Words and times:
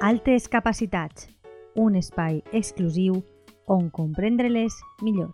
Altes 0.00 0.50
capacitats, 0.50 1.30
un 1.74 1.96
espai 1.96 2.44
exclusiu 2.52 3.24
on 3.64 3.90
millor. 5.00 5.32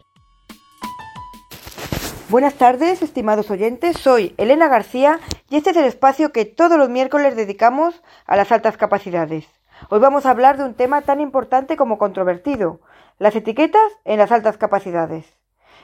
Buenas 2.29 2.55
tardes, 2.55 3.03
estimados 3.03 3.51
oyentes. 3.51 3.97
Soy 3.99 4.35
Elena 4.39 4.69
García 4.69 5.19
y 5.51 5.57
este 5.57 5.71
es 5.71 5.77
el 5.77 5.85
espacio 5.87 6.31
que 6.31 6.45
todos 6.45 6.79
los 6.79 6.89
miércoles 6.89 7.35
dedicamos 7.35 8.05
a 8.25 8.37
las 8.37 8.53
altas 8.53 8.77
capacidades. 8.77 9.49
Hoy 9.91 9.99
vamos 9.99 10.27
a 10.27 10.31
hablar 10.31 10.59
de 10.59 10.65
un 10.65 10.75
tema 10.75 11.03
tan 11.03 11.21
importante 11.21 11.77
como 11.77 11.99
controvertido, 11.99 12.81
las 13.19 13.35
etiquetas 13.35 13.91
en 14.05 14.19
las 14.19 14.31
altas 14.31 14.59
capacidades. 14.59 15.27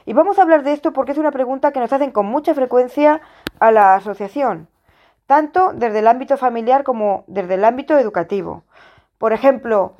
Y 0.05 0.13
vamos 0.13 0.39
a 0.39 0.43
hablar 0.43 0.63
de 0.63 0.71
esto 0.71 0.93
porque 0.93 1.11
es 1.11 1.17
una 1.17 1.31
pregunta 1.31 1.73
que 1.73 1.81
nos 1.81 1.91
hacen 1.91 2.11
con 2.11 2.27
mucha 2.27 2.53
frecuencia 2.53 3.19
a 3.59 3.71
la 3.71 3.95
asociación, 3.95 4.69
tanto 5.29 5.73
desde 5.75 5.99
el 5.99 6.07
ámbito 6.07 6.37
familiar 6.37 6.83
como 6.83 7.23
desde 7.27 7.53
el 7.53 7.63
ámbito 7.63 7.95
educativo. 7.99 8.63
Por 9.19 9.31
ejemplo, 9.31 9.93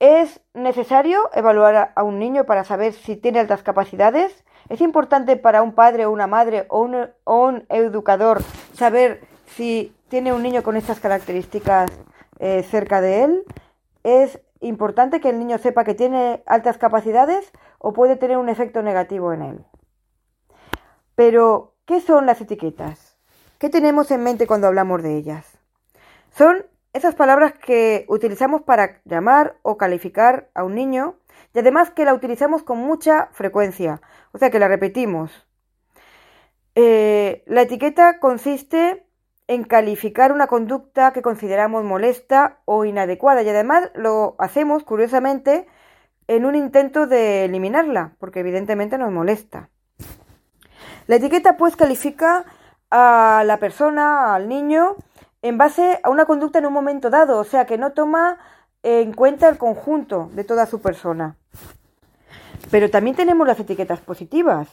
¿es 0.00 0.40
necesario 0.54 1.30
evaluar 1.34 1.92
a 1.94 2.02
un 2.02 2.18
niño 2.18 2.46
para 2.46 2.64
saber 2.64 2.92
si 2.92 3.14
tiene 3.14 3.38
altas 3.38 3.62
capacidades? 3.62 4.44
¿Es 4.68 4.80
importante 4.80 5.36
para 5.36 5.62
un 5.62 5.74
padre 5.76 6.06
o 6.06 6.10
una 6.10 6.26
madre 6.26 6.66
o 6.68 6.80
un, 6.80 7.64
educador 7.68 8.42
saber 8.74 9.20
si 9.46 9.94
tiene 10.08 10.32
un 10.32 10.42
niño 10.42 10.64
con 10.64 10.76
estas 10.76 10.98
características 10.98 11.88
eh, 12.40 12.64
cerca 12.64 13.00
de 13.00 13.22
él? 13.22 13.44
¿Es 14.02 14.40
importante 14.58 15.20
que 15.20 15.30
el 15.30 15.38
niño 15.38 15.58
sepa 15.58 15.84
que 15.84 15.94
tiene 15.94 16.42
altas 16.44 16.76
capacidades 16.76 17.52
o 17.78 17.92
puede 17.92 18.16
tener 18.16 18.36
un 18.36 18.48
efecto 18.48 18.82
negativo 18.82 19.32
en 19.32 19.42
él? 19.42 19.64
Pero, 21.14 21.76
¿qué 21.86 22.00
son 22.00 22.26
las 22.26 22.40
etiquetas? 22.40 23.11
¿Qué 23.62 23.70
tenemos 23.70 24.10
en 24.10 24.24
mente 24.24 24.48
cuando 24.48 24.66
hablamos 24.66 25.04
de 25.04 25.16
ellas? 25.16 25.46
Son 26.36 26.66
esas 26.92 27.14
palabras 27.14 27.52
que 27.52 28.06
utilizamos 28.08 28.62
para 28.62 29.00
llamar 29.04 29.54
o 29.62 29.76
calificar 29.76 30.50
a 30.52 30.64
un 30.64 30.74
niño 30.74 31.14
y 31.54 31.60
además 31.60 31.90
que 31.90 32.04
la 32.04 32.12
utilizamos 32.12 32.64
con 32.64 32.78
mucha 32.78 33.28
frecuencia, 33.30 34.02
o 34.32 34.38
sea 34.38 34.50
que 34.50 34.58
la 34.58 34.66
repetimos. 34.66 35.46
Eh, 36.74 37.44
la 37.46 37.62
etiqueta 37.62 38.18
consiste 38.18 39.06
en 39.46 39.62
calificar 39.62 40.32
una 40.32 40.48
conducta 40.48 41.12
que 41.12 41.22
consideramos 41.22 41.84
molesta 41.84 42.58
o 42.64 42.84
inadecuada 42.84 43.42
y 43.42 43.48
además 43.48 43.92
lo 43.94 44.34
hacemos, 44.40 44.82
curiosamente, 44.82 45.68
en 46.26 46.46
un 46.46 46.56
intento 46.56 47.06
de 47.06 47.44
eliminarla, 47.44 48.16
porque 48.18 48.40
evidentemente 48.40 48.98
nos 48.98 49.12
molesta. 49.12 49.68
La 51.06 51.14
etiqueta 51.14 51.56
pues 51.56 51.76
califica 51.76 52.44
a 52.94 53.42
la 53.46 53.56
persona, 53.56 54.34
al 54.34 54.48
niño, 54.48 54.96
en 55.40 55.56
base 55.56 55.98
a 56.02 56.10
una 56.10 56.26
conducta 56.26 56.58
en 56.58 56.66
un 56.66 56.74
momento 56.74 57.08
dado, 57.08 57.38
o 57.38 57.44
sea 57.44 57.64
que 57.64 57.78
no 57.78 57.92
toma 57.92 58.38
en 58.82 59.14
cuenta 59.14 59.48
el 59.48 59.56
conjunto 59.56 60.28
de 60.34 60.44
toda 60.44 60.66
su 60.66 60.82
persona. 60.82 61.36
Pero 62.70 62.90
también 62.90 63.16
tenemos 63.16 63.46
las 63.46 63.58
etiquetas 63.58 64.00
positivas. 64.00 64.68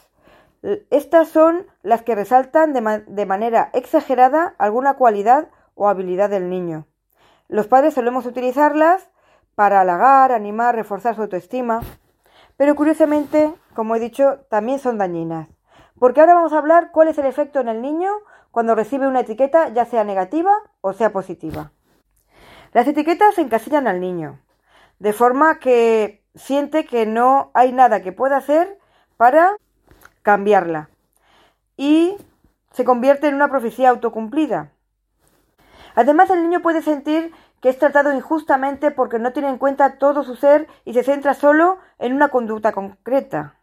Estas 0.90 1.30
son 1.30 1.66
las 1.82 2.02
que 2.02 2.14
resaltan 2.14 2.74
de, 2.74 3.26
manera 3.26 3.70
exagerada 3.72 4.54
alguna 4.58 4.96
cualidad 4.96 5.48
o 5.76 5.88
habilidad 5.88 6.30
del 6.30 6.50
niño. 6.50 6.88
Los 7.48 7.68
padres 7.68 7.94
solemos 7.94 8.26
utilizarlas 8.26 9.10
para 9.56 9.80
halagar, 9.80 10.34
animar, 10.34 10.76
reforzar 10.76 11.16
su 11.16 11.22
autoestima, 11.22 11.80
pero 12.58 12.76
curiosamente, 12.76 13.54
como 13.74 13.96
he 13.96 14.00
dicho, 14.00 14.40
también 14.50 14.80
son 14.80 14.98
dañinas. 14.98 15.48
Porque 16.00 16.22
ahora 16.22 16.34
vamos 16.34 16.54
a 16.54 16.58
hablar 16.58 16.92
cuál 16.92 17.10
es 17.10 17.18
el 17.18 17.26
efecto 17.26 17.60
en 17.60 17.68
el 17.68 17.82
niño 17.82 18.10
cuando 18.52 18.76
recibe 18.76 19.08
una 19.08 19.20
etiqueta, 19.20 19.70
ya 19.70 19.86
sea 19.86 20.04
negativa 20.04 20.52
o 20.82 20.94
sea 20.94 21.12
positiva. 21.12 21.72
Las 22.74 22.88
etiquetas 22.88 23.38
encasillan 23.38 23.88
al 23.88 24.00
niño, 24.00 24.40
de 25.00 25.14
forma 25.14 25.60
que 25.60 26.24
siente 26.36 26.86
que 26.86 27.06
no 27.06 27.52
hay 27.54 27.72
nada 27.72 28.02
que 28.02 28.12
pueda 28.12 28.38
hacer 28.38 28.80
para 29.18 29.58
cambiarla 30.22 30.90
y 31.76 32.18
se 32.72 32.86
convierte 32.86 33.28
en 33.28 33.36
una 33.36 33.50
profecía 33.50 33.90
autocumplida. 33.90 34.72
Además, 35.96 36.30
el 36.30 36.44
niño 36.44 36.62
puede 36.62 36.82
sentir 36.82 37.34
que 37.62 37.70
es 37.70 37.78
tratado 37.78 38.14
injustamente 38.14 38.92
porque 38.92 39.20
no 39.20 39.34
tiene 39.34 39.50
en 39.50 39.58
cuenta 39.58 39.98
todo 39.98 40.24
su 40.24 40.36
ser 40.36 40.68
y 40.86 40.94
se 40.94 41.04
centra 41.04 41.34
solo 41.34 41.80
en 41.98 42.14
una 42.14 42.30
conducta 42.30 42.72
concreta. 42.72 43.56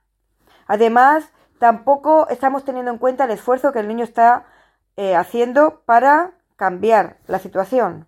Además, 0.67 1.33
tampoco 1.59 2.29
estamos 2.29 2.65
teniendo 2.65 2.91
en 2.91 2.99
cuenta 2.99 3.25
el 3.25 3.31
esfuerzo 3.31 3.73
que 3.73 3.81
el 3.81 3.89
niño 3.89 4.05
está 4.05 4.45
eh, 4.97 5.17
haciendo 5.17 5.83
para 5.85 6.33
cambiar 6.57 7.19
la 7.27 7.39
situación. 7.39 8.07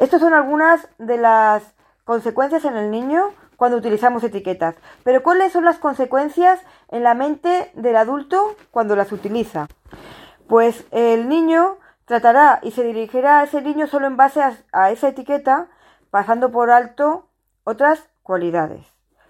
Estas 0.00 0.20
son 0.20 0.34
algunas 0.34 0.88
de 0.98 1.16
las 1.18 1.62
consecuencias 2.04 2.64
en 2.64 2.76
el 2.76 2.90
niño 2.90 3.30
cuando 3.56 3.76
utilizamos 3.76 4.24
etiquetas. 4.24 4.74
Pero 5.04 5.22
¿cuáles 5.22 5.52
son 5.52 5.64
las 5.64 5.78
consecuencias 5.78 6.60
en 6.88 7.04
la 7.04 7.14
mente 7.14 7.70
del 7.74 7.96
adulto 7.96 8.56
cuando 8.70 8.96
las 8.96 9.12
utiliza? 9.12 9.68
Pues 10.48 10.84
el 10.90 11.28
niño 11.28 11.78
tratará 12.04 12.58
y 12.62 12.72
se 12.72 12.82
dirigirá 12.82 13.38
a 13.38 13.44
ese 13.44 13.62
niño 13.62 13.86
solo 13.86 14.06
en 14.06 14.16
base 14.16 14.42
a, 14.72 14.90
esa 14.90 15.08
etiqueta, 15.08 15.68
pasando 16.10 16.50
por 16.50 16.70
alto 16.70 17.28
otras 17.64 18.08
cualidades. 18.22 18.84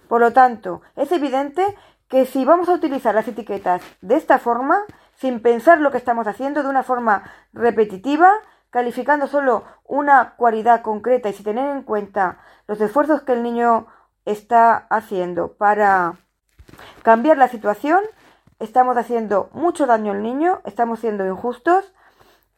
Por 0.08 0.20
lo 0.20 0.32
tanto, 0.32 0.82
es 0.96 1.12
evidente 1.12 1.76
que 2.12 2.27
si 2.27 2.45
vamos 2.45 2.69
a 2.69 2.75
utilizar 2.75 3.15
las 3.15 3.27
etiquetas 3.27 3.81
de 4.03 4.17
esta 4.17 4.39
forma, 4.39 4.84
sin 5.15 5.41
pensar 5.41 5.81
lo 5.81 5.91
que 5.91 5.97
estamos 5.97 6.27
haciendo 6.27 6.62
de 6.62 6.69
una 6.69 6.83
forma 6.83 7.23
repetitiva, 7.55 8.34
calificando 8.69 9.28
solo 9.28 9.65
una 9.84 10.34
cualidad 10.37 10.83
concreta 10.83 11.31
y 11.31 11.33
sin 11.33 11.47
tener 11.47 11.75
en 11.75 11.83
cuenta 11.83 12.37
los 12.67 12.78
esfuerzos 12.83 13.23
que 13.23 13.33
el 13.33 13.43
niño 13.43 13.87
está 14.27 14.77
haciendo 14.91 15.55
para 15.55 16.17
cambiar 17.03 17.39
la 17.39 17.49
situación, 17.49 18.03
estamos 18.59 18.99
haciendo 18.99 19.49
mucho 19.55 19.87
daño 19.87 20.12
al 20.12 20.23
niño, 20.23 20.61
estamos 20.67 21.00
siendo 21.00 21.25
injustos 21.27 21.94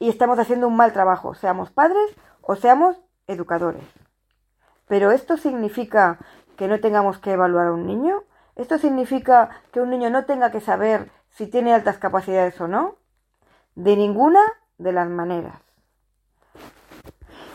y 0.01 0.09
estamos 0.09 0.41
haciendo 0.41 0.67
un 0.67 0.77
mal 0.77 0.93
trabajo, 0.93 1.35
seamos 1.35 1.71
padres 1.71 2.17
o 2.41 2.57
seamos 2.57 2.97
educadores. 3.29 3.85
Pero 4.89 5.13
esto 5.13 5.37
significa 5.37 6.19
que 6.57 6.67
no 6.67 6.81
tengamos 6.81 7.21
que 7.21 7.31
evaluar 7.31 7.69
a 7.69 7.73
un 7.73 7.87
niño, 7.87 8.25
esto 8.57 8.79
significa 8.79 9.51
que 9.73 9.81
un 9.81 9.91
niño 9.91 10.11
no 10.11 10.25
tenga 10.25 10.51
que 10.51 10.61
saber 10.61 11.11
si 11.31 11.47
tiene 11.47 11.75
altas 11.75 11.99
capacidades 11.99 12.61
o 12.61 12.69
no, 12.69 12.97
de 13.75 13.97
ninguna 13.97 14.41
de 14.79 14.93
las 14.93 15.09
maneras. 15.09 15.61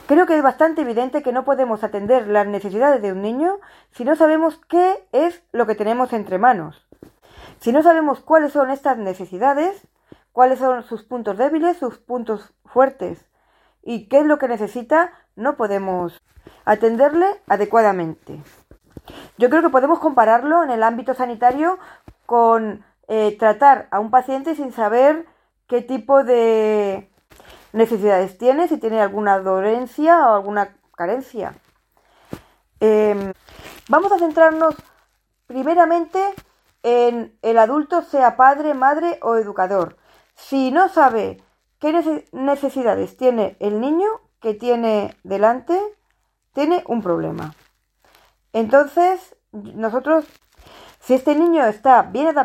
Creo 0.07 0.25
que 0.25 0.35
es 0.35 0.41
bastante 0.43 0.81
evidente 0.81 1.21
que 1.21 1.31
no 1.31 1.45
podemos 1.45 1.83
atender 1.83 2.27
las 2.27 2.47
necesidades 2.47 3.01
de 3.01 3.11
un 3.11 3.21
niño 3.21 3.59
si 3.91 4.03
no 4.03 4.15
sabemos 4.15 4.59
qué 4.67 5.07
es 5.11 5.43
lo 5.51 5.67
que 5.67 5.75
tenemos 5.75 6.13
entre 6.13 6.39
manos. 6.39 6.87
Si 7.59 7.71
no 7.71 7.83
sabemos 7.83 8.19
cuáles 8.19 8.53
son 8.53 8.71
estas 8.71 8.97
necesidades, 8.97 9.87
cuáles 10.31 10.59
son 10.59 10.83
sus 10.83 11.03
puntos 11.03 11.37
débiles, 11.37 11.77
sus 11.77 11.99
puntos 11.99 12.53
fuertes 12.65 13.23
y 13.83 14.07
qué 14.07 14.19
es 14.19 14.25
lo 14.25 14.39
que 14.39 14.47
necesita, 14.47 15.13
no 15.35 15.55
podemos 15.57 16.19
atenderle 16.65 17.27
adecuadamente. 17.47 18.41
Yo 19.37 19.49
creo 19.49 19.61
que 19.61 19.69
podemos 19.69 19.99
compararlo 19.99 20.63
en 20.63 20.71
el 20.71 20.83
ámbito 20.83 21.13
sanitario 21.13 21.79
con 22.25 22.83
eh, 23.07 23.35
tratar 23.37 23.87
a 23.91 23.99
un 23.99 24.11
paciente 24.11 24.55
sin 24.55 24.71
saber 24.71 25.25
qué 25.67 25.81
tipo 25.81 26.23
de 26.23 27.09
necesidades 27.73 28.37
tiene, 28.37 28.67
si 28.67 28.77
tiene 28.77 29.01
alguna 29.01 29.39
dolencia 29.39 30.27
o 30.27 30.35
alguna 30.35 30.75
carencia. 30.95 31.53
Em, 32.79 33.33
vamos 33.89 34.11
a 34.11 34.19
centrarnos 34.19 34.75
primeramente 35.47 36.19
en 36.83 37.37
el 37.41 37.57
adulto, 37.57 38.01
sea 38.01 38.35
padre, 38.35 38.73
madre 38.73 39.19
o 39.21 39.35
educador. 39.35 39.97
Si 40.35 40.71
no 40.71 40.89
sabe 40.89 41.41
qué 41.79 41.93
necesidades 42.31 43.17
tiene 43.17 43.57
el 43.59 43.81
niño 43.81 44.07
que 44.39 44.53
tiene 44.53 45.15
delante, 45.23 45.79
tiene 46.53 46.83
un 46.87 47.01
problema. 47.01 47.53
Entonces, 48.53 49.35
nosotros, 49.51 50.25
si 50.99 51.13
este 51.13 51.35
niño 51.35 51.65
está 51.65 52.03
bien, 52.03 52.35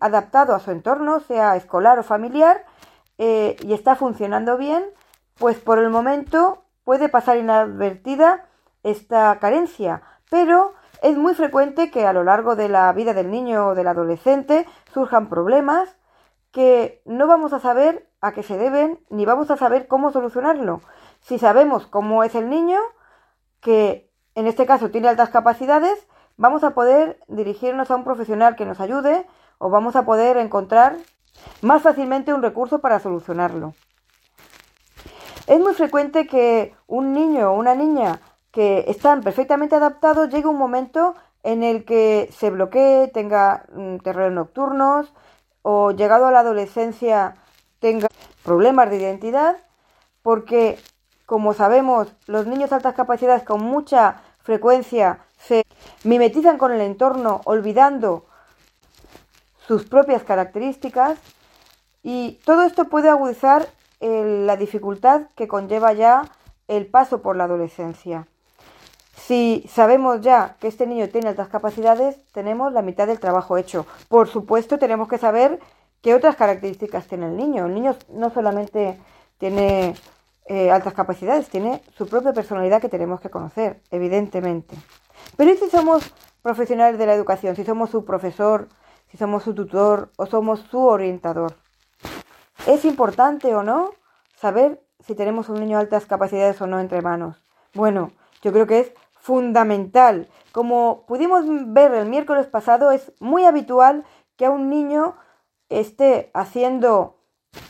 adaptado 0.00 0.54
a 0.54 0.60
su 0.60 0.70
entorno, 0.70 1.20
sea 1.20 1.56
escolar 1.56 1.98
o 1.98 2.02
familiar, 2.02 2.64
eh, 3.18 3.56
y 3.62 3.72
está 3.72 3.94
funcionando 3.94 4.56
bien, 4.56 4.84
pues 5.38 5.58
por 5.58 5.78
el 5.78 5.90
momento 5.90 6.64
puede 6.84 7.08
pasar 7.08 7.36
inadvertida 7.36 8.46
esta 8.82 9.38
carencia, 9.38 10.02
pero 10.30 10.74
es 11.02 11.16
muy 11.16 11.34
frecuente 11.34 11.90
que 11.90 12.06
a 12.06 12.12
lo 12.12 12.24
largo 12.24 12.56
de 12.56 12.68
la 12.68 12.92
vida 12.92 13.12
del 13.12 13.30
niño 13.30 13.68
o 13.68 13.74
del 13.74 13.88
adolescente 13.88 14.66
surjan 14.92 15.28
problemas 15.28 15.96
que 16.52 17.02
no 17.04 17.26
vamos 17.26 17.52
a 17.52 17.60
saber 17.60 18.08
a 18.20 18.32
qué 18.32 18.42
se 18.42 18.56
deben 18.58 19.00
ni 19.10 19.24
vamos 19.24 19.50
a 19.50 19.56
saber 19.56 19.88
cómo 19.88 20.12
solucionarlo. 20.12 20.80
Si 21.20 21.38
sabemos 21.38 21.86
cómo 21.86 22.22
es 22.24 22.34
el 22.34 22.48
niño, 22.48 22.78
que 23.60 24.11
en 24.34 24.46
este 24.46 24.66
caso 24.66 24.90
tiene 24.90 25.08
altas 25.08 25.30
capacidades, 25.30 26.06
vamos 26.36 26.64
a 26.64 26.70
poder 26.70 27.18
dirigirnos 27.28 27.90
a 27.90 27.96
un 27.96 28.04
profesional 28.04 28.56
que 28.56 28.66
nos 28.66 28.80
ayude 28.80 29.26
o 29.58 29.70
vamos 29.70 29.96
a 29.96 30.04
poder 30.04 30.36
encontrar 30.36 30.96
más 31.60 31.82
fácilmente 31.82 32.32
un 32.32 32.42
recurso 32.42 32.80
para 32.80 33.00
solucionarlo. 33.00 33.74
Es 35.46 35.60
muy 35.60 35.74
frecuente 35.74 36.26
que 36.26 36.74
un 36.86 37.12
niño 37.12 37.50
o 37.50 37.54
una 37.54 37.74
niña 37.74 38.20
que 38.52 38.84
están 38.88 39.22
perfectamente 39.22 39.76
adaptados 39.76 40.28
llegue 40.28 40.46
un 40.46 40.58
momento 40.58 41.14
en 41.42 41.62
el 41.62 41.84
que 41.84 42.28
se 42.32 42.50
bloquee, 42.50 43.08
tenga 43.08 43.64
mm, 43.72 43.96
terrores 43.98 44.32
nocturnos 44.32 45.12
o 45.62 45.92
llegado 45.92 46.26
a 46.26 46.30
la 46.30 46.40
adolescencia 46.40 47.36
tenga 47.80 48.08
problemas 48.44 48.90
de 48.90 48.98
identidad, 48.98 49.56
porque 50.22 50.78
como 51.32 51.54
sabemos, 51.54 52.08
los 52.26 52.46
niños 52.46 52.68
de 52.68 52.76
altas 52.76 52.94
capacidades 52.94 53.42
con 53.42 53.62
mucha 53.62 54.20
frecuencia 54.42 55.20
se 55.38 55.64
mimetizan 56.04 56.58
con 56.58 56.72
el 56.72 56.82
entorno 56.82 57.40
olvidando 57.44 58.26
sus 59.66 59.86
propias 59.86 60.24
características 60.24 61.18
y 62.02 62.38
todo 62.44 62.64
esto 62.64 62.90
puede 62.90 63.08
agudizar 63.08 63.66
la 64.00 64.58
dificultad 64.58 65.22
que 65.34 65.48
conlleva 65.48 65.94
ya 65.94 66.28
el 66.68 66.84
paso 66.84 67.22
por 67.22 67.34
la 67.34 67.44
adolescencia. 67.44 68.28
Si 69.16 69.64
sabemos 69.72 70.20
ya 70.20 70.56
que 70.60 70.68
este 70.68 70.86
niño 70.86 71.08
tiene 71.08 71.30
altas 71.30 71.48
capacidades, 71.48 72.18
tenemos 72.32 72.74
la 72.74 72.82
mitad 72.82 73.06
del 73.06 73.20
trabajo 73.20 73.56
hecho. 73.56 73.86
Por 74.10 74.28
supuesto, 74.28 74.78
tenemos 74.78 75.08
que 75.08 75.16
saber 75.16 75.60
qué 76.02 76.14
otras 76.14 76.36
características 76.36 77.06
tiene 77.06 77.28
el 77.28 77.38
niño. 77.38 77.64
El 77.64 77.72
niño 77.72 77.96
no 78.10 78.28
solamente 78.28 78.98
tiene 79.38 79.94
eh, 80.46 80.70
altas 80.70 80.94
capacidades, 80.94 81.48
tiene 81.48 81.82
su 81.96 82.08
propia 82.08 82.32
personalidad 82.32 82.80
que 82.80 82.88
tenemos 82.88 83.20
que 83.20 83.30
conocer, 83.30 83.80
evidentemente. 83.90 84.76
Pero 85.36 85.50
¿y 85.50 85.56
si 85.56 85.70
somos 85.70 86.14
profesionales 86.42 86.98
de 86.98 87.06
la 87.06 87.14
educación? 87.14 87.54
Si 87.56 87.64
somos 87.64 87.90
su 87.90 88.04
profesor, 88.04 88.68
si 89.10 89.16
somos 89.16 89.44
su 89.44 89.54
tutor 89.54 90.10
o 90.16 90.26
somos 90.26 90.60
su 90.70 90.80
orientador. 90.84 91.54
¿Es 92.66 92.84
importante 92.84 93.54
o 93.54 93.62
no 93.62 93.90
saber 94.36 94.82
si 95.00 95.14
tenemos 95.14 95.48
un 95.48 95.60
niño 95.60 95.76
de 95.76 95.84
altas 95.84 96.06
capacidades 96.06 96.60
o 96.60 96.66
no 96.66 96.80
entre 96.80 97.02
manos? 97.02 97.44
Bueno, 97.74 98.12
yo 98.42 98.52
creo 98.52 98.66
que 98.66 98.80
es 98.80 98.92
fundamental. 99.20 100.28
Como 100.50 101.06
pudimos 101.06 101.44
ver 101.72 101.92
el 101.94 102.08
miércoles 102.08 102.46
pasado, 102.46 102.90
es 102.90 103.12
muy 103.20 103.44
habitual 103.44 104.04
que 104.36 104.46
a 104.46 104.50
un 104.50 104.68
niño 104.68 105.16
esté 105.68 106.30
haciendo 106.34 107.18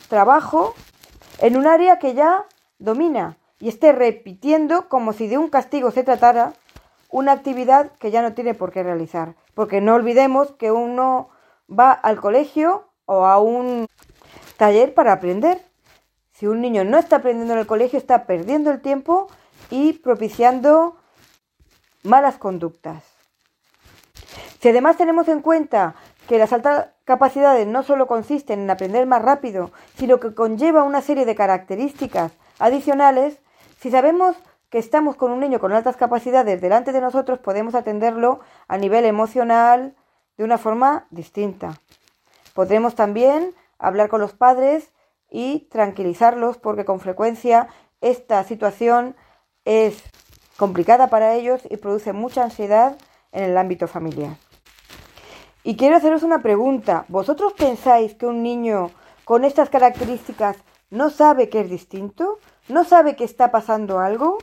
trabajo 0.08 0.74
en 1.38 1.56
un 1.56 1.66
área 1.66 1.98
que 1.98 2.14
ya 2.14 2.46
domina 2.82 3.38
y 3.60 3.68
esté 3.68 3.92
repitiendo 3.92 4.88
como 4.88 5.12
si 5.12 5.28
de 5.28 5.38
un 5.38 5.48
castigo 5.48 5.90
se 5.90 6.02
tratara 6.02 6.52
una 7.10 7.32
actividad 7.32 7.92
que 7.92 8.10
ya 8.10 8.22
no 8.22 8.32
tiene 8.32 8.54
por 8.54 8.72
qué 8.72 8.82
realizar. 8.82 9.34
Porque 9.54 9.80
no 9.80 9.94
olvidemos 9.94 10.52
que 10.52 10.72
uno 10.72 11.28
va 11.70 11.92
al 11.92 12.20
colegio 12.20 12.88
o 13.04 13.26
a 13.26 13.38
un 13.38 13.86
taller 14.56 14.94
para 14.94 15.12
aprender. 15.12 15.60
Si 16.32 16.46
un 16.46 16.60
niño 16.60 16.84
no 16.84 16.98
está 16.98 17.16
aprendiendo 17.16 17.52
en 17.52 17.60
el 17.60 17.66
colegio, 17.66 17.98
está 17.98 18.26
perdiendo 18.26 18.70
el 18.70 18.80
tiempo 18.80 19.28
y 19.70 19.92
propiciando 19.92 20.96
malas 22.02 22.36
conductas. 22.38 23.04
Si 24.60 24.68
además 24.68 24.96
tenemos 24.96 25.28
en 25.28 25.40
cuenta 25.40 25.94
que 26.28 26.38
las 26.38 26.52
altas 26.52 26.88
capacidades 27.04 27.66
no 27.66 27.82
solo 27.82 28.06
consisten 28.06 28.60
en 28.60 28.70
aprender 28.70 29.06
más 29.06 29.22
rápido, 29.22 29.70
sino 29.96 30.18
que 30.18 30.34
conlleva 30.34 30.82
una 30.82 31.00
serie 31.00 31.26
de 31.26 31.34
características 31.34 32.32
adicionales, 32.62 33.40
si 33.80 33.90
sabemos 33.90 34.36
que 34.70 34.78
estamos 34.78 35.16
con 35.16 35.32
un 35.32 35.40
niño 35.40 35.58
con 35.58 35.72
altas 35.72 35.96
capacidades 35.96 36.60
delante 36.60 36.92
de 36.92 37.00
nosotros, 37.00 37.40
podemos 37.40 37.74
atenderlo 37.74 38.38
a 38.68 38.78
nivel 38.78 39.04
emocional 39.04 39.96
de 40.36 40.44
una 40.44 40.58
forma 40.58 41.06
distinta. 41.10 41.80
Podremos 42.54 42.94
también 42.94 43.52
hablar 43.78 44.08
con 44.08 44.20
los 44.20 44.32
padres 44.32 44.92
y 45.28 45.66
tranquilizarlos 45.70 46.56
porque 46.56 46.84
con 46.84 47.00
frecuencia 47.00 47.66
esta 48.00 48.44
situación 48.44 49.16
es 49.64 50.00
complicada 50.56 51.08
para 51.08 51.34
ellos 51.34 51.62
y 51.68 51.78
produce 51.78 52.12
mucha 52.12 52.44
ansiedad 52.44 52.96
en 53.32 53.42
el 53.42 53.58
ámbito 53.58 53.88
familiar. 53.88 54.36
Y 55.64 55.76
quiero 55.76 55.96
haceros 55.96 56.22
una 56.22 56.42
pregunta. 56.42 57.06
¿Vosotros 57.08 57.54
pensáis 57.54 58.14
que 58.14 58.26
un 58.26 58.44
niño 58.44 58.92
con 59.24 59.44
estas 59.44 59.68
características 59.68 60.58
no 60.90 61.10
sabe 61.10 61.48
que 61.48 61.60
es 61.60 61.70
distinto? 61.70 62.38
¿No 62.68 62.84
sabe 62.84 63.16
que 63.16 63.24
está 63.24 63.50
pasando 63.50 63.98
algo? 63.98 64.38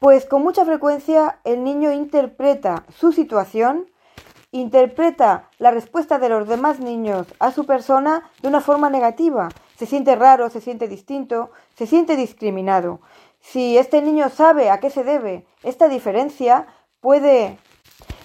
Pues 0.00 0.26
con 0.26 0.42
mucha 0.42 0.64
frecuencia 0.64 1.38
el 1.44 1.62
niño 1.62 1.92
interpreta 1.92 2.84
su 2.98 3.12
situación, 3.12 3.88
interpreta 4.50 5.48
la 5.58 5.70
respuesta 5.70 6.18
de 6.18 6.28
los 6.28 6.48
demás 6.48 6.80
niños 6.80 7.28
a 7.38 7.52
su 7.52 7.64
persona 7.64 8.28
de 8.42 8.48
una 8.48 8.60
forma 8.60 8.90
negativa. 8.90 9.48
Se 9.76 9.86
siente 9.86 10.16
raro, 10.16 10.50
se 10.50 10.60
siente 10.60 10.88
distinto, 10.88 11.50
se 11.76 11.86
siente 11.86 12.16
discriminado. 12.16 13.00
Si 13.40 13.78
este 13.78 14.02
niño 14.02 14.28
sabe 14.28 14.70
a 14.70 14.80
qué 14.80 14.90
se 14.90 15.04
debe 15.04 15.46
esta 15.62 15.88
diferencia, 15.88 16.66
puede 17.00 17.58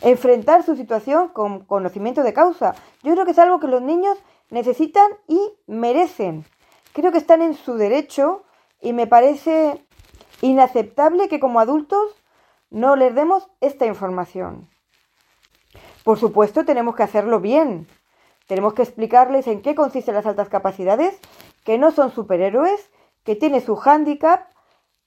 enfrentar 0.02 0.64
su 0.64 0.76
situación 0.76 1.30
con 1.30 1.66
conocimiento 1.66 2.24
de 2.24 2.34
causa. 2.34 2.74
Yo 3.04 3.14
creo 3.14 3.26
que 3.26 3.32
es 3.32 3.40
algo 3.40 3.60
que 3.60 3.68
los 3.68 3.84
niños 3.84 4.18
necesitan 4.50 5.12
y 5.28 5.40
merecen. 5.68 6.46
Creo 6.94 7.12
que 7.12 7.20
están 7.20 7.44
en 7.44 7.54
su 7.54 7.76
derecho 7.76 8.44
y 8.82 8.94
me 8.94 9.08
parece 9.08 9.86
inaceptable 10.42 11.30
que 11.30 11.40
como 11.40 11.60
adultos 11.60 12.16
no 12.70 12.96
les 12.96 13.14
demos 13.14 13.50
esta 13.62 13.86
información. 13.86 14.70
Por 16.04 16.18
supuesto, 16.18 16.66
tenemos 16.66 16.96
que 16.96 17.04
hacerlo 17.04 17.40
bien. 17.40 17.88
Tenemos 18.48 18.74
que 18.74 18.82
explicarles 18.82 19.48
en 19.48 19.62
qué 19.62 19.76
consisten 19.76 20.16
las 20.16 20.26
altas 20.26 20.50
capacidades, 20.50 21.20
que 21.64 21.78
no 21.78 21.92
son 21.92 22.12
superhéroes, 22.12 22.90
que 23.24 23.36
tiene 23.36 23.62
su 23.62 23.76
hándicap, 23.76 24.50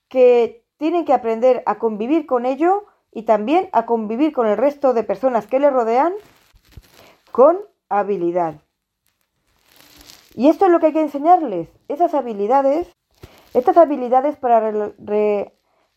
que 0.09 0.65
tienen 0.77 1.05
que 1.05 1.13
aprender 1.13 1.63
a 1.67 1.79
convivir 1.79 2.27
con 2.27 2.47
ello 2.47 2.85
y 3.11 3.23
también 3.25 3.69
a 3.73 3.87
convivir 3.87 4.33
con 4.33 4.47
el 4.47 4.57
resto 4.57 4.93
de 4.93 5.03
personas 5.03 5.47
que 5.47 5.59
le 5.59 5.71
rodean 5.71 6.13
con 7.33 7.59
habilidad. 7.89 8.61
Y 10.35 10.49
esto 10.49 10.67
es 10.67 10.71
lo 10.71 10.81
que 10.81 10.87
hay 10.87 10.93
que 10.93 11.01
enseñarles, 11.01 11.69
esas 11.89 12.15
habilidades, 12.15 12.94
estas 13.55 13.77
habilidades 13.77 14.37
para 14.37 14.93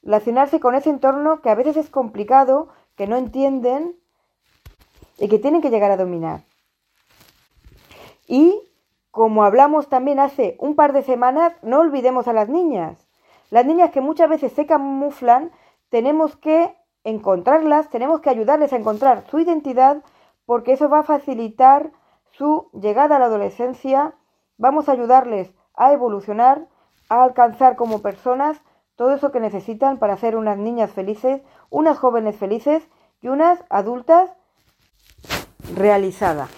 relacionarse 0.04 0.60
con 0.60 0.76
ese 0.76 0.90
entorno 0.90 1.42
que 1.42 1.50
a 1.50 1.56
veces 1.56 1.76
es 1.76 1.90
complicado, 1.90 2.70
que 2.96 3.08
no 3.08 3.18
entienden 3.18 3.96
y 5.18 5.28
que 5.28 5.40
tienen 5.40 5.62
que 5.62 5.70
llegar 5.70 5.92
a 5.92 5.98
dominar. 5.98 6.42
Y 8.28 8.62
como 9.12 9.44
hablamos 9.44 9.90
también 9.90 10.20
hace 10.20 10.56
un 10.60 10.76
par 10.76 10.94
de 10.94 11.02
semanas, 11.02 11.54
no 11.64 11.80
olvidemos 11.80 12.28
a 12.28 12.34
las 12.34 12.50
niñas. 12.50 13.08
Las 13.50 13.66
niñas 13.66 13.92
que 13.92 14.02
muchas 14.02 14.30
veces 14.30 14.52
se 14.52 14.66
camuflan, 14.66 15.52
tenemos 15.90 16.36
que 16.36 16.76
encontrarlas, 17.04 17.90
tenemos 17.90 18.22
que 18.22 18.30
ayudarles 18.30 18.74
a 18.74 18.78
encontrar 18.78 19.24
su 19.32 19.40
identidad 19.40 20.04
porque 20.46 20.74
eso 20.74 20.90
va 20.90 21.00
a 21.00 21.04
facilitar 21.04 21.92
su 22.32 22.70
llegada 22.74 23.16
a 23.16 23.20
la 23.20 23.26
adolescencia, 23.26 24.14
vamos 24.58 24.88
a 24.88 24.92
ayudarles 24.92 25.54
a 25.74 25.94
evolucionar, 25.94 26.68
a 27.10 27.24
alcanzar 27.24 27.76
como 27.76 28.02
personas 28.02 28.62
todo 28.96 29.14
eso 29.14 29.32
que 29.32 29.40
necesitan 29.40 30.00
para 30.00 30.18
ser 30.18 30.36
unas 30.36 30.58
niñas 30.58 30.92
felices, 30.92 31.42
unas 31.70 31.98
jóvenes 32.00 32.36
felices 32.36 32.88
y 33.22 33.28
unas 33.28 33.64
adultas 33.70 34.32
realizadas. 35.76 36.50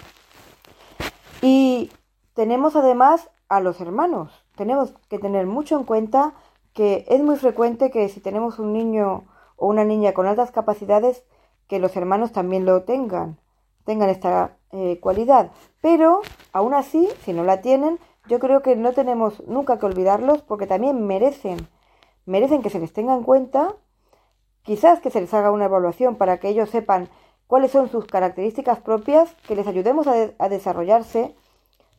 Y 1.42 1.92
tenemos 2.34 2.76
además 2.76 3.28
a 3.48 3.60
los 3.60 3.80
hermanos. 3.80 4.44
Tenemos 4.56 4.94
que 5.08 5.18
tener 5.18 5.46
mucho 5.46 5.76
en 5.76 5.84
cuenta 5.84 6.34
que 6.72 7.04
es 7.08 7.20
muy 7.20 7.36
frecuente 7.36 7.90
que 7.90 8.08
si 8.08 8.20
tenemos 8.20 8.58
un 8.58 8.72
niño 8.72 9.24
o 9.56 9.66
una 9.66 9.84
niña 9.84 10.14
con 10.14 10.26
altas 10.26 10.50
capacidades, 10.50 11.24
que 11.66 11.78
los 11.78 11.94
hermanos 11.96 12.32
también 12.32 12.64
lo 12.64 12.82
tengan, 12.82 13.38
tengan 13.84 14.08
esta 14.08 14.56
eh, 14.72 14.98
cualidad. 15.00 15.50
Pero, 15.80 16.22
aún 16.52 16.74
así, 16.74 17.08
si 17.24 17.32
no 17.32 17.44
la 17.44 17.60
tienen, 17.60 17.98
yo 18.30 18.38
creo 18.38 18.62
que 18.62 18.76
no 18.76 18.92
tenemos 18.92 19.42
nunca 19.48 19.80
que 19.80 19.86
olvidarlos 19.86 20.40
porque 20.42 20.68
también 20.68 21.04
merecen, 21.04 21.68
merecen 22.26 22.62
que 22.62 22.70
se 22.70 22.78
les 22.78 22.92
tenga 22.92 23.12
en 23.12 23.24
cuenta, 23.24 23.74
quizás 24.62 25.00
que 25.00 25.10
se 25.10 25.20
les 25.20 25.34
haga 25.34 25.50
una 25.50 25.64
evaluación 25.64 26.14
para 26.14 26.38
que 26.38 26.48
ellos 26.48 26.70
sepan 26.70 27.08
cuáles 27.48 27.72
son 27.72 27.88
sus 27.88 28.06
características 28.06 28.78
propias, 28.78 29.34
que 29.48 29.56
les 29.56 29.66
ayudemos 29.66 30.06
a 30.06 30.48
desarrollarse, 30.48 31.34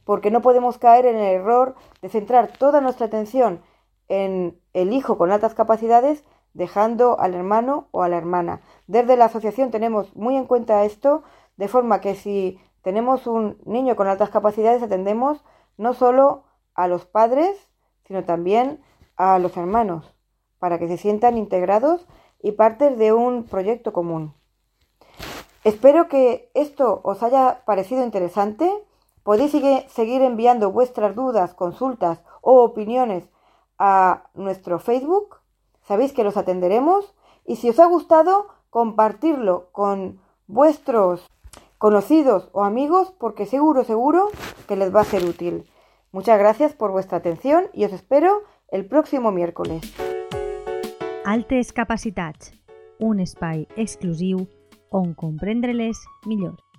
porque 0.06 0.32
no 0.32 0.42
podemos 0.42 0.78
caer 0.78 1.06
en 1.06 1.18
el 1.18 1.36
error 1.36 1.76
de 2.02 2.08
centrar 2.08 2.48
toda 2.48 2.80
nuestra 2.80 3.08
atención 3.08 3.62
en 4.08 4.58
el 4.72 4.94
hijo 4.94 5.18
con 5.18 5.34
altas 5.34 5.54
capacidades 5.54 6.24
dejando 6.54 7.20
al 7.20 7.34
hermano 7.34 7.90
o 7.92 8.04
a 8.04 8.10
la 8.10 8.18
hermana. 8.18 8.62
Desde 8.88 9.18
la 9.18 9.26
asociación 9.26 9.70
tenemos 9.70 10.16
muy 10.16 10.38
en 10.38 10.46
cuenta 10.46 10.86
esto, 10.86 11.24
de 11.58 11.68
forma 11.68 12.00
que 12.00 12.16
si 12.16 12.58
tenemos 12.84 13.28
un 13.28 13.58
niño 13.66 13.98
con 13.98 14.08
altas 14.08 14.30
capacidades, 14.30 14.82
atendemos 14.82 15.44
no 15.78 15.94
solo 15.94 16.44
a 16.74 16.88
los 16.88 17.06
padres, 17.06 17.70
sino 18.06 18.24
también 18.24 18.82
a 19.16 19.40
los 19.40 19.56
hermanos, 19.58 20.16
para 20.60 20.80
que 20.80 20.88
se 20.88 20.98
sientan 20.98 21.38
integrados 21.38 22.08
y 22.42 22.54
partes 22.54 22.98
de 22.98 23.14
un 23.14 23.44
proyecto 23.44 23.94
común. 23.94 24.34
Espero 25.64 26.08
que 26.08 26.50
esto 26.54 27.02
os 27.04 27.22
haya 27.22 27.64
parecido 27.66 28.04
interesante. 28.04 28.72
Podéis 29.24 29.52
seguir 29.52 30.22
enviando 30.24 30.72
vuestras 30.72 31.16
dudas, 31.16 31.54
consultas 31.54 32.24
o 32.42 32.64
opiniones 32.64 33.30
a 33.78 34.30
nuestro 34.34 34.80
Facebook, 34.80 35.38
sabéis 35.82 36.14
que 36.14 36.24
los 36.24 36.38
atenderemos 36.38 37.16
y 37.46 37.56
si 37.56 37.70
os 37.70 37.80
ha 37.80 37.86
gustado, 37.86 38.48
compartirlo 38.70 39.72
con 39.72 40.22
vuestros 40.48 41.28
conocidos 41.82 42.48
o 42.54 42.64
amigos 42.64 43.12
porque 43.18 43.48
seguro, 43.48 43.84
seguro 43.84 44.30
que 44.68 44.76
les 44.76 44.94
va 44.94 45.02
a 45.02 45.04
ser 45.04 45.26
útil. 45.26 45.66
Muchas 46.12 46.38
gracias 46.38 46.74
por 46.74 46.92
vuestra 46.92 47.18
atención 47.18 47.64
y 47.74 47.86
os 47.86 47.92
espero 47.92 48.44
el 48.68 48.86
próximo 48.86 49.32
miércoles. 49.32 49.82
Altes 51.26 51.74
Capacitats, 51.74 52.54
un 53.00 53.20
espai 53.20 53.68
exclusiu 53.76 54.46
on 54.92 55.16
comprendre-les 55.16 55.98
millor. 56.28 56.71